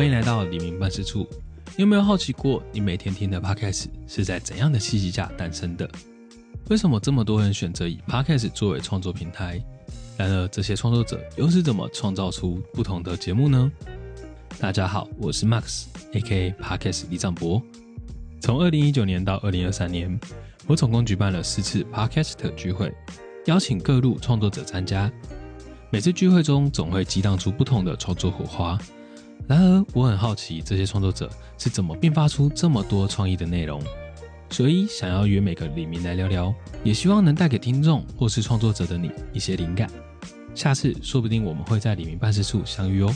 [0.00, 1.28] 欢迎来到黎明办事处。
[1.76, 5.86] 你有没有好奇过，你每天听的 Podcast 是在怎样的契机下诞生的？
[6.70, 9.62] 为什么这么多人选择以 Podcast 作为创作平台？
[10.16, 13.70] 然而，这些创作者又是怎么创造出不同的节目呢？
[14.58, 16.52] 大家好，我是 Max，A.K.A.
[16.52, 17.62] Podcast 李长博。
[18.40, 20.18] 从二零一九年到二零二三年，
[20.66, 22.90] 我总共举办了四次 Podcast 聚会，
[23.44, 25.12] 邀请各路创作者参加。
[25.90, 28.78] 每次聚会中，总会激荡出不同的创作火花。
[29.50, 33.82] 然而，我很好奇这些创作者是怎么迸发出这么多创意的内容，
[34.48, 36.54] 所以想要约每个李明来聊聊，
[36.84, 39.90] 也希望能带给听众或是创作者的你一些灵感。
[40.54, 43.12] 下次说不定我们会在李明办事处相遇哦。